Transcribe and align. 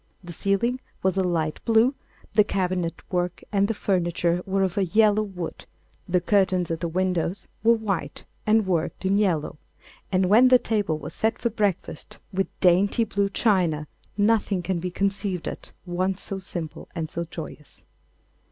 The 0.23 0.33
ceiling 0.33 0.79
was 1.03 1.15
a 1.15 1.23
light 1.23 1.63
blue, 1.63 1.93
the 2.33 2.43
cabinet 2.43 3.03
work 3.11 3.43
and 3.51 3.67
the 3.67 3.75
furniture 3.75 4.41
were 4.47 4.63
of 4.63 4.75
a 4.75 4.85
yellow 4.85 5.21
wood, 5.21 5.67
the 6.09 6.19
curtains 6.19 6.71
at 6.71 6.79
the 6.79 6.87
windows 6.87 7.47
were 7.63 7.75
white 7.75 8.25
and 8.47 8.65
worked 8.65 9.05
in 9.05 9.19
yellow, 9.19 9.59
and 10.11 10.25
when 10.25 10.47
the 10.47 10.57
table 10.57 10.97
was 10.97 11.13
set 11.13 11.37
for 11.37 11.51
breakfast 11.51 12.17
with 12.33 12.47
dainty 12.61 13.03
blue 13.03 13.29
china 13.29 13.85
nothing 14.17 14.63
can 14.63 14.79
be 14.79 14.89
conceived 14.89 15.47
at 15.47 15.71
once 15.85 16.23
so 16.23 16.39
simple 16.39 16.89
and 16.95 17.11
so 17.11 17.23
joyous. 17.23 17.83